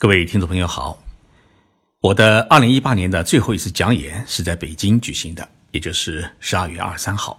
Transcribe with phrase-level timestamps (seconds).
[0.00, 0.98] 各位听众朋友好，
[2.00, 7.38] 我的二零一八年的最后一次讲演是在北京举行的，也就是十二月二十三号。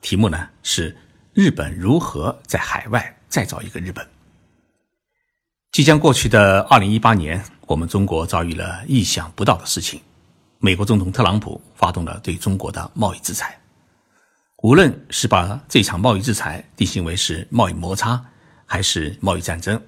[0.00, 0.96] 题目呢是
[1.34, 4.08] 日本如何在海外再造一个日本。
[5.70, 10.00] 即将过去的二零一八年，我们中国遭遇了意想不到的事情，
[10.60, 13.54] 美国总统特朗普发动了对中国的贸易制裁。
[14.62, 18.18] 无论是把这场贸易制裁定性为是贸易摩擦，
[18.64, 19.78] 还是贸易战争，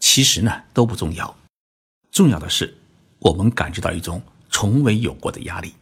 [0.00, 1.32] 其实呢都不重要。
[2.14, 2.72] 重要的是，
[3.18, 5.74] 我们感觉到一种从未有过的压力。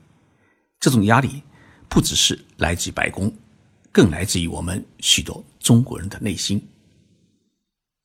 [0.80, 1.42] 这种压力
[1.90, 3.30] 不只是来自白宫，
[3.92, 6.66] 更来自于我们许多中国人的内心。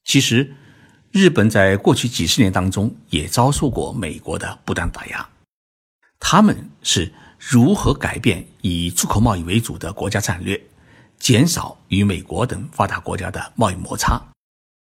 [0.03, 0.53] 其实，
[1.09, 5.29] 日本在过去几十年当中也遭受过美国的不断打压。
[6.19, 7.09] 他们是
[7.39, 10.61] 如何改变以出口贸易为主的国家战略，
[11.17, 14.21] 减少与美国等发达国家的贸易摩擦，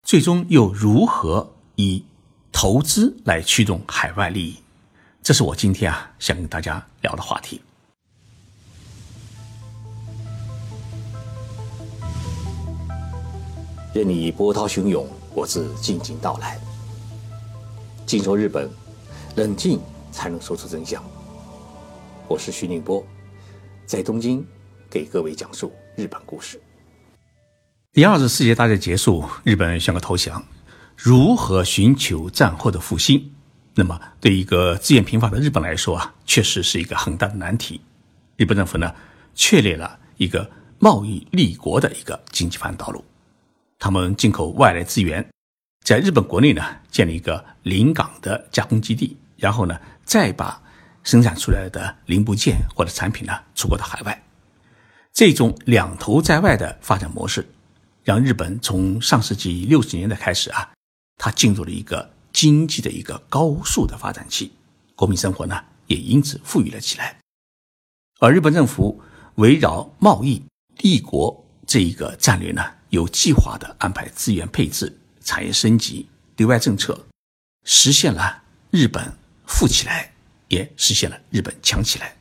[0.01, 2.03] 最终又如何以？
[2.51, 4.57] 投资来驱动海外利益，
[5.21, 7.61] 这是我今天啊想跟大家聊的话题。
[13.93, 16.59] 任你波涛汹涌，我自静静到来。
[18.05, 18.69] 静说日本，
[19.35, 19.79] 冷静
[20.11, 21.03] 才能说出真相。
[22.27, 23.05] 我是徐宁波，
[23.85, 24.45] 在东京
[24.89, 26.61] 给各位讲述日本故事。
[27.93, 30.43] 第二次世界大战结束，日本宣告投降。
[30.97, 33.31] 如何寻求战后的复兴？
[33.75, 37.79] 那么，对一个资源贫乏的日本来说啊，确实是一个很大的难题。
[38.35, 38.91] 日本政府呢，
[39.35, 43.05] 确立了一个贸易立国的一个经济发展道路。
[43.77, 45.23] 他们进口外来资源，
[45.85, 50.59] 在日本国内呢，建立一个临港的加工基地，然后呢，再把
[51.03, 54.23] 生产出来的零部件或者产品呢，出口到海外。
[55.13, 57.47] 这种两头在外的发展模式，
[58.03, 60.71] 让日本从上世纪六十年代开始啊。
[61.17, 64.51] 它进入了一个经济的一个高速的发展期，
[64.95, 67.17] 国民生活呢也因此富裕了起来。
[68.19, 69.01] 而日本政府
[69.35, 70.43] 围绕贸易
[70.77, 77.07] 立国这一个战略呢，有计划的安排资源配置、产业升级、对外政策，
[77.63, 79.11] 实现了日本
[79.47, 80.13] 富起来，
[80.49, 82.15] 也实现了日本强起来，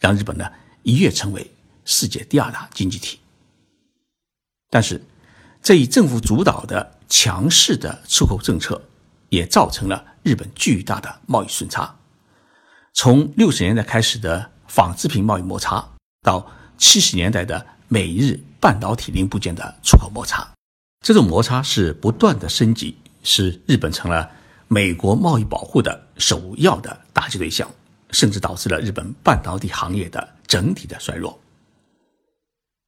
[0.00, 0.50] 让日本呢
[0.82, 1.48] 一跃成为
[1.84, 3.20] 世界第二大经济体。
[4.68, 5.00] 但是，
[5.62, 6.95] 这一政府主导的。
[7.08, 8.82] 强势的出口政策
[9.28, 11.96] 也造成了日本巨大的贸易顺差。
[12.92, 15.86] 从六十年代开始的纺织品贸易摩擦，
[16.22, 20.48] 到七十年代的美日半导体零部件的出口摩擦，
[21.00, 24.30] 这种摩擦是不断的升级，使日本成了
[24.68, 27.70] 美国贸易保护的首要的打击对象，
[28.10, 31.38] 甚至导致了日本半导体行业的整体的衰弱。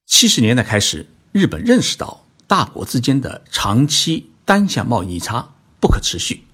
[0.06, 2.24] 七十年代开始，日本认识到。
[2.48, 6.44] 大国之间的长期单向贸易逆差不可持续，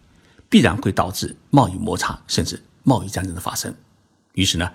[0.50, 3.72] 必然会导致贸易摩擦甚至贸易战争的发生。
[4.32, 4.72] 于是呢，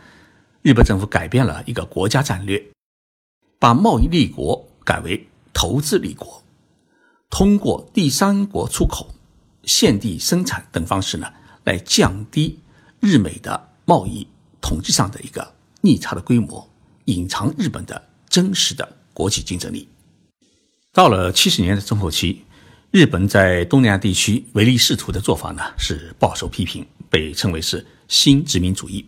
[0.61, 2.71] 日本政府改变了一个国家战略，
[3.59, 6.41] 把贸易立国改为投资立国，
[7.29, 9.13] 通过第三国出口、
[9.63, 11.27] 现地生产等方式呢，
[11.65, 12.57] 来降低
[13.01, 14.25] 日美的贸易
[14.61, 16.69] 统计上的一个逆差的规模，
[17.05, 19.89] 隐藏日本的真实的国际竞争力。
[20.91, 22.43] 到了七十年的中后期，
[22.89, 29.05] 日本在东南亚地区唯利是图的做法呢，是饱受批评，被称为是新殖民主义。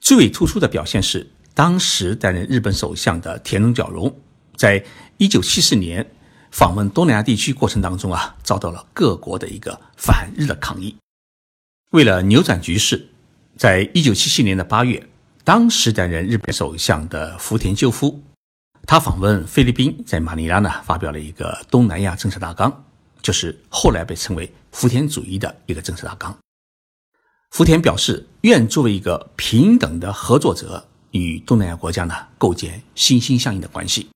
[0.00, 4.18] 最为突出的表现是，当时担任日本首相的田中角荣，
[4.56, 4.82] 在
[5.18, 6.10] 一九七四年
[6.50, 10.96] 访问东南亚地区过程当中啊，遭到了各国的一个反日的抗议。
[11.90, 13.08] 为了扭转局势，
[13.56, 15.06] 在一九七七年的八月，
[15.44, 18.22] 当时担任日本首相的福田赳夫。
[18.86, 22.84] 他访问菲律宾，在马尼拉呢发表了一个东南亚政策大纲，
[23.20, 26.38] 就是后来被称为福田主义的一个政策大纲。
[27.50, 34.08] 福田表示愿作为一个平等的合作者，与东南亚国家呢构建心心相印的关系。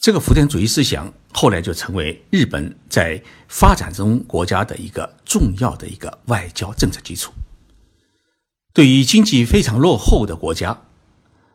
[0.00, 7.32] 这个福田主义思想后来就成为日本在发展中国家的一个重要的一个外交政策基础。
[8.74, 10.76] 对于经济非常落后的国家。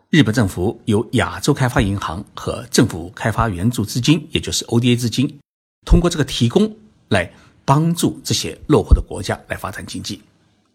[0.09, 5.37] 日本政府由亚洲开发银行和政府开发援助资金，也就是 ODA 资金，
[5.85, 6.73] 通过这个提供
[7.09, 7.29] 来
[7.65, 10.21] 帮助这些落后的国家来发展经济。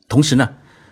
[0.06, 0.46] 同时呢，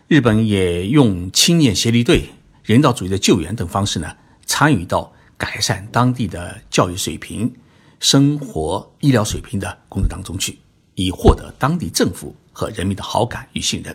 [0.09, 2.31] 日本也用青年协力队、
[2.65, 4.11] 人道主义的救援等方式呢，
[4.47, 7.53] 参与到改善当地的教育水平、
[7.99, 10.59] 生活医疗水平的工作当中去，
[10.95, 13.95] 以获得当地政府和人民的好感与信任。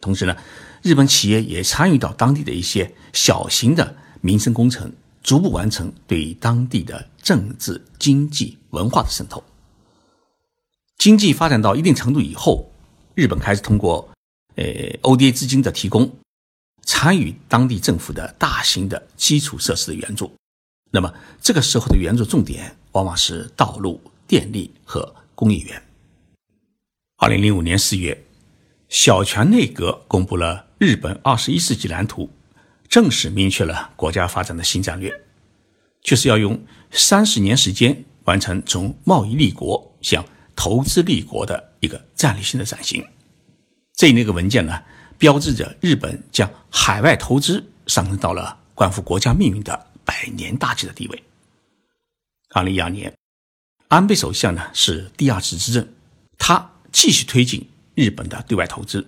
[0.00, 0.36] 同时呢。
[0.82, 4.90] 日本企业也参与到当地的一些小型的民生工程，
[5.22, 9.44] 逐步完成对当地的政治、经济、文化的渗透。
[10.96, 12.70] 经济发展到一定程度以后，
[13.14, 14.08] 日本开始通过
[14.54, 14.64] 呃
[15.02, 16.10] ODA 资金的提供，
[16.84, 20.32] 参与当地政府的大型的基础设施的援助。
[20.90, 21.12] 那么
[21.42, 25.82] 这个时候的援助重点往往是道路、电力和工业园。
[27.18, 28.24] 二零零五年四月，
[28.90, 32.28] 小泉内阁公布了日本二十一世纪蓝图，
[32.88, 35.12] 正式明确了国家发展的新战略，
[36.02, 36.60] 就是要用
[36.90, 40.24] 三十年时间完成从贸易立国向
[40.56, 43.06] 投资立国的一个战略性的转型。
[43.94, 44.82] 这一那个文件呢，
[45.16, 51.22] 标志着日本将海外投资上升到了关乎国家命运的百年大计的地位。
[52.48, 53.16] 二零一二年，
[53.86, 55.88] 安倍首相呢是第二次执政，
[56.36, 56.72] 他。
[56.92, 57.64] 继续推进
[58.00, 59.06] 日本的对外投资，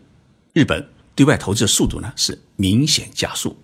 [0.53, 3.57] 日本对外投资的速度呢是明显加速，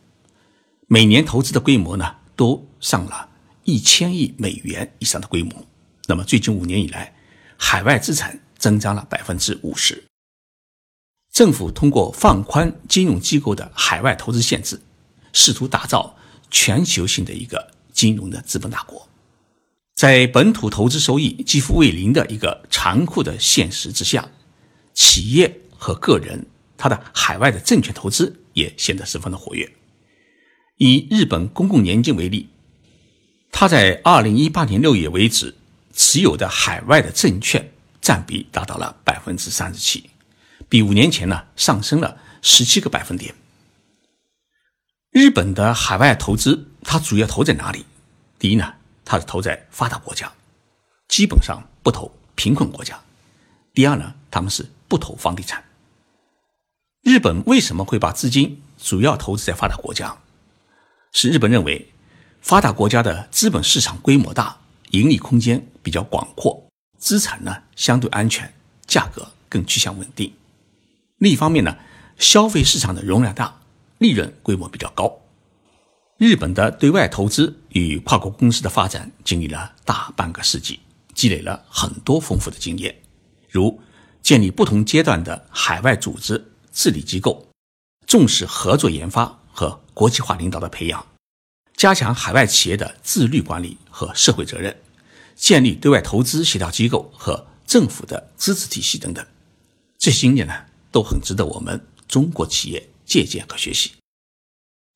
[0.86, 3.28] 每年投资的规模呢都上了
[3.64, 5.52] 一千亿美元以上的规模。
[6.06, 7.14] 那么最近五年以来，
[7.58, 10.02] 海外资产增长了百分之五十。
[11.30, 14.80] 政府通过放宽金融机构的海外投资限制，
[15.34, 16.16] 试图打造
[16.50, 19.06] 全球性的一个金融的资本大国。
[19.94, 24.26] 在本土投资收益几乎为零的一个残酷的现实之下，
[24.98, 26.44] 企业和个人
[26.76, 29.70] 他的海外的证券投资也显得十分的活跃。
[30.76, 32.48] 以日本公共年金为例，
[33.52, 35.54] 他在二零一八年六月为止
[35.94, 40.10] 持有的海外的证券占比达到了百分之三十七，
[40.68, 43.32] 比五年前呢上升了十七个百分点。
[45.12, 47.86] 日本的海外投资，它主要投在哪里？
[48.36, 48.74] 第一呢？
[49.04, 50.32] 它是投在发达国家，
[51.06, 53.00] 基本上不投贫困国家。
[53.72, 55.62] 第二呢，他们是不投房地产。
[57.02, 60.17] 日本为什么会把资金主要投资在发达国家？
[61.12, 61.93] 是日本认为
[62.40, 64.58] 发达国家的资本市场规模大，
[64.90, 66.69] 盈利空间比较广阔，
[66.99, 68.52] 资产呢相对安全，
[68.87, 70.32] 价格更趋向稳定。
[71.19, 71.76] 另一方面呢，
[72.19, 73.61] 消费市场的容量大，
[73.99, 75.20] 利润规模比较高。
[76.17, 80.81] 日本的对外投资与跨国公司的发展经历了大半个世纪，
[81.14, 82.94] 积累了很多丰富的经验，
[83.49, 83.81] 如
[84.28, 87.48] 建立不同阶段的海外组织治理机构，
[88.06, 91.06] 重视合作研发和国际化领导的培养，
[91.75, 94.76] 加强海外企业的自律管理和社会责任，
[95.34, 99.26] 建立对外投资协调机构和政府的支持体系等等。
[99.96, 100.52] 这些经验呢，
[100.92, 103.92] 都很值得我们中国企业借鉴和学习。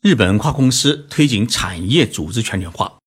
[0.02, 2.98] 日本跨公司推进产业组织全球化，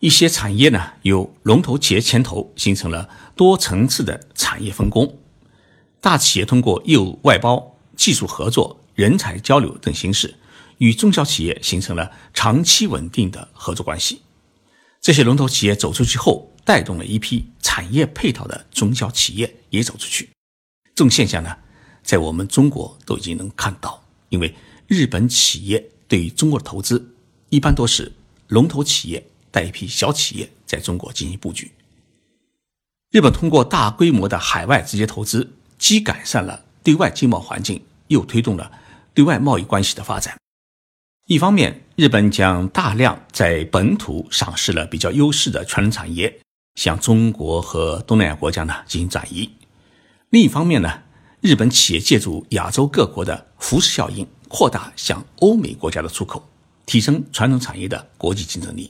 [0.00, 5.18] 一些产业呢由龙头企业牵头，形成了多层次的产业分工。
[6.02, 10.34] 大企业通过业务外包、技术合作、人才交流等形式，
[10.78, 14.20] 与中小企业形成了长期稳定的合作关系。
[15.00, 20.28] 这些龙头企业走出去后，带动了一批产业配套的中小企业也走出去。
[20.94, 21.56] 这种现象呢，
[22.02, 24.52] 在我们中国都已经能看到，因为
[24.86, 25.88] 日本企业。
[26.08, 27.14] 对于中国的投资，
[27.48, 28.12] 一般都是
[28.48, 31.72] 龙头企业带一批小企业在中国进行布局。
[33.10, 35.50] 日本通过大规模的海外直接投资，
[35.82, 38.70] 既改善了对外经贸环境，又推动了
[39.12, 40.38] 对外贸易关系的发展。
[41.26, 46.38] 一方面，日本将大量在本土上市了比较优势的传统产业，
[46.76, 49.50] 向中国和东南亚国家呢进行转移；
[50.30, 51.02] 另一方面呢，
[51.40, 54.24] 日本企业借助亚洲各国的扶持效应。
[54.46, 56.46] 扩大向欧美国家的出口，
[56.86, 58.88] 提升传统产业的国际竞争力。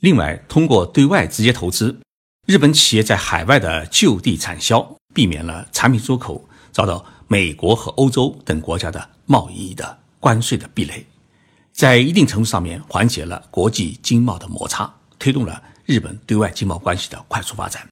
[0.00, 1.98] 另外，通过对外直接投资，
[2.46, 11.06] 日本企业在海外的就地产销，避免了产品出口遭到美国和欧洲等国家的贸易的关税的壁垒，
[11.72, 17.88] 在一定程度上面缓解了国际经贸的摩擦，推动了日本对外经贸关系的快速发展。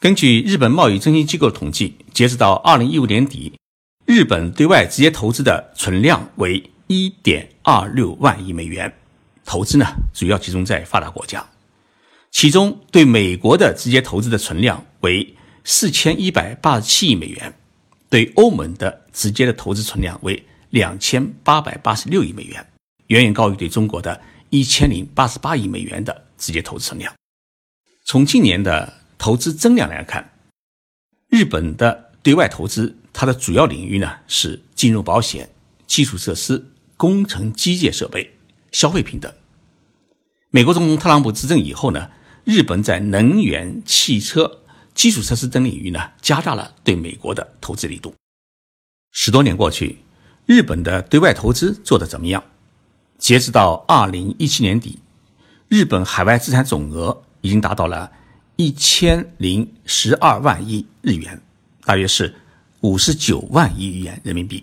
[0.00, 3.52] 根据日本贸易中心机构统计，截止到二零一五年底。
[4.04, 8.92] 日本对外直接投资的存量为一点二六万亿美元，
[9.44, 11.44] 投资呢主要集中在发达国家，
[12.30, 15.34] 其中对美国的直接投资的存量为
[15.68, 17.52] 四千一百八十七亿美元，
[18.08, 22.64] 对欧盟的直接的投资存量为两千八百八十六亿美元，
[23.08, 24.20] 远远高于对中国的
[24.50, 27.12] 一千零八十八亿美元的直接投资存量。
[28.04, 30.30] 从今年的投资增量来看，
[31.28, 32.96] 日本的对外投资。
[33.18, 35.48] 它的主要领域呢是金融保险、
[35.86, 36.62] 基础设施、
[36.98, 38.36] 工程机械设备、
[38.72, 39.32] 消费品等。
[40.50, 42.10] 美国总统特朗普执政以后呢，
[42.44, 44.60] 日本在能源、汽车、
[44.96, 48.12] 基础设施等领域呢加大了对美国的投资力度。
[49.12, 49.98] 十多年过去，
[50.46, 52.42] 日本的对外投资做得怎么样？
[53.16, 54.98] 截止到二零一七年底，
[55.68, 58.10] 日本海外资产总额已经达到了
[58.56, 61.40] 一千零十二万亿日元，
[61.84, 62.34] 大约是。
[62.82, 64.62] 五十九万亿元人民币，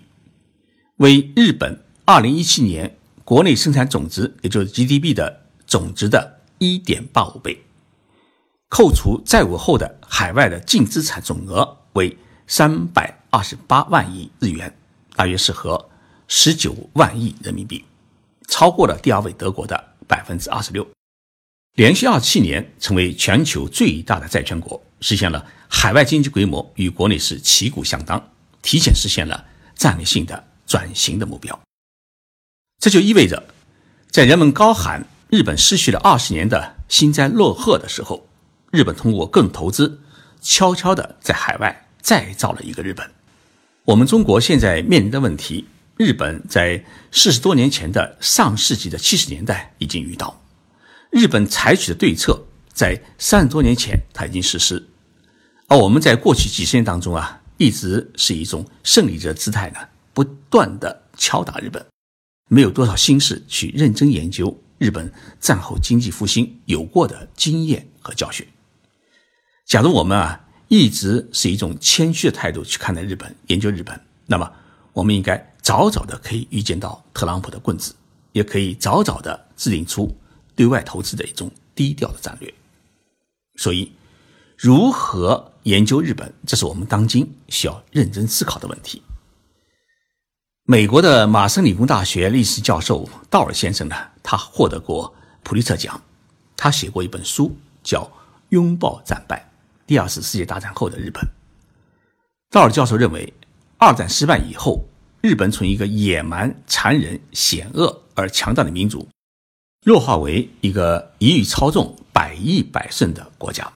[0.96, 7.63] 为日本二零一七年国内生产总值，也就是 GDP 的总值的一点八五倍。
[8.74, 14.76] 扣除债务后的海外的净资产总额为三百二十八万亿日元，
[15.14, 15.88] 大约是和
[16.26, 17.84] 十九万亿人民币，
[18.48, 20.84] 超过了第二位德国的百分之二十六，
[21.76, 28.20] 连续二七年成为全球最大的债权国，实现了海外经济规模与国内是旗鼓相当，
[28.60, 31.56] 提前实现了战略性的转型的目标。
[32.80, 33.40] 这就意味着，
[34.10, 38.26] 在人们高喊日本失去了二十年的幸灾乐祸的时候。
[38.74, 40.00] 日本通过更投资，
[40.40, 43.08] 悄悄地在海外再造了一个日本。
[43.84, 45.64] 我们中国现在面临的问题，
[45.96, 50.42] 日本在四十多年前的上世纪的七十年代已经遇到。
[51.12, 54.84] 日本采取的对策，在三十多年前它已经实施。
[55.68, 59.78] 而我们在过去几十年当中啊，一直是一种胜利者姿态呢，
[60.12, 61.86] 不断的敲打日本，
[62.48, 68.44] 没有多少心思去认真研究日本战后经济复兴有过的经验和教训。
[69.66, 74.50] 假如我们啊一直是一种谦虚的态度去看待日本、研究日本，那么
[74.92, 77.94] 我们应该早早的可以预见到特朗普的棍子，
[78.32, 80.14] 也可以早早的制定出
[80.54, 82.52] 对外投资的一种低调的战略。
[83.56, 83.92] 所以，
[84.56, 89.02] 如何研究日本，这是我们当今需要认真思考的问题。
[90.64, 96.00] 美国的麻省理工大学历史教授道尔先生呢，他获得过普利策奖，
[96.56, 98.02] 他写过一本书叫
[98.50, 99.48] 《拥抱战败》。
[99.86, 101.22] 第二次世界大战后的日本，
[102.50, 103.32] 道尔教授认为，
[103.76, 104.82] 二战失败以后，
[105.20, 109.06] 日本从一个野蛮、残忍、险恶而强大的民族，
[109.84, 113.70] 弱化为一个一欲操纵、百依百顺的国家。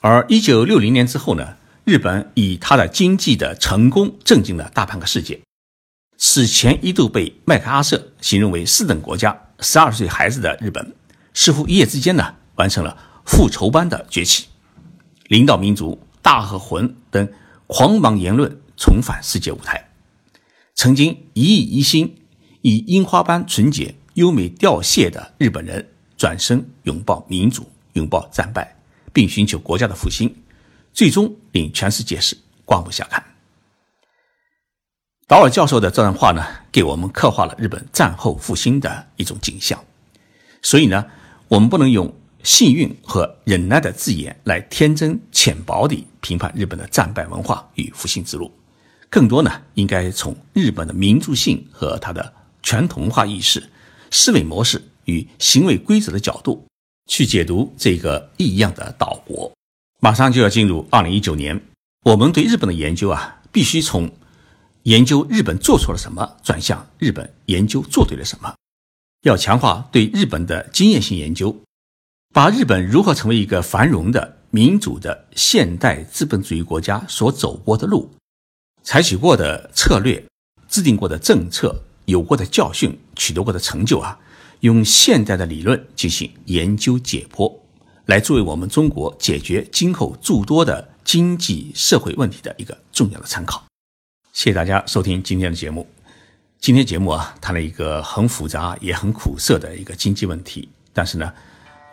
[0.00, 5.38] 而一九六零年之后呢，日本以他的经济的成功震惊了大半个世界。
[6.16, 10.94] 此前一度被麦克阿瑟形容为“四等国家”，十二岁孩子的日本，
[11.34, 12.96] 似乎一夜之间呢，完成了
[13.26, 14.46] 复仇般的崛起。
[15.28, 17.28] 领导民族、大和魂等
[17.66, 19.90] 狂妄言论重返世界舞台。
[20.74, 22.14] 曾经一意一心、
[22.60, 28.76] 以樱花般纯洁、优美凋谢的日本人，转身拥抱民主、拥抱战败，
[29.12, 30.34] 并寻求国家的复兴，
[30.92, 33.24] 最终令全世界是刮目相看。
[35.26, 39.82] 岛尔教授的这段话呢，给我们刻画了日本战后复兴的一种景象。
[40.60, 41.06] 所以呢，
[41.48, 42.14] 我们不能用。
[42.44, 48.52] 幸运和忍耐的字眼来天真浅薄地评判日本的战败文化与复兴之路，
[49.08, 52.32] 更多呢应该从日本的民族性和它的
[52.62, 53.66] 传统化意识、
[54.10, 56.66] 思维模式与行为规则的角度
[57.10, 59.50] 去解读这个异样的岛国。
[60.00, 61.58] 马上就要进入二零一九年，
[62.04, 64.10] 我们对日本的研究啊，必须从
[64.82, 68.54] 研究日本做错了什么转向日本研究做对了什么，
[69.22, 71.58] 要强化对日本的经验性研究。
[72.34, 78.10] 把日本如何成为一个繁荣的民主的现代资本主义国家所走过的路，
[78.82, 80.20] 采取过的策略，
[80.68, 84.18] 制定过的政策，有过的教训，取得过的成就啊，
[84.60, 87.56] 用现代的理论进行研究解剖，
[88.06, 93.64] 来作为我们中国解决今后诸多的经济社会问题的一个重要的参考。
[94.32, 95.88] 谢谢大家收听今天的节目。
[96.58, 101.32] 今天节目啊，谈了一个很复杂也很苦涩的一个经济问题，但是呢。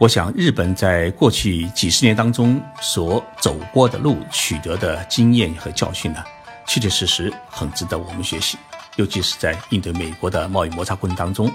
[0.01, 6.23] 我想，日本在过去几十年当中所走过的路、取得的经验和教训呢，
[6.65, 8.57] 确确实实很值得我们学习。
[8.95, 11.53] 尤其是在应对美国的贸易摩擦过程当中，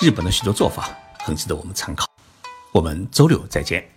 [0.00, 0.88] 日本的许多做法
[1.20, 2.04] 很值得我们参考。
[2.72, 3.93] 我们周六再见。